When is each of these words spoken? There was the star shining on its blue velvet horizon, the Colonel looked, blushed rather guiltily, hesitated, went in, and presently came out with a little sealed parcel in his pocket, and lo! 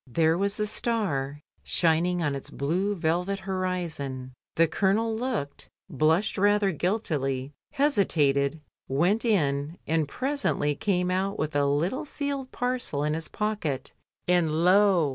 There 0.07 0.35
was 0.35 0.57
the 0.57 0.65
star 0.65 1.43
shining 1.61 2.23
on 2.23 2.33
its 2.33 2.49
blue 2.49 2.95
velvet 2.95 3.37
horizon, 3.37 4.33
the 4.55 4.67
Colonel 4.67 5.15
looked, 5.15 5.69
blushed 5.91 6.39
rather 6.39 6.71
guiltily, 6.71 7.51
hesitated, 7.73 8.61
went 8.87 9.23
in, 9.23 9.77
and 9.85 10.07
presently 10.07 10.73
came 10.73 11.11
out 11.11 11.37
with 11.37 11.55
a 11.55 11.67
little 11.67 12.05
sealed 12.05 12.51
parcel 12.51 13.03
in 13.03 13.13
his 13.13 13.27
pocket, 13.27 13.93
and 14.27 14.51
lo! 14.65 15.09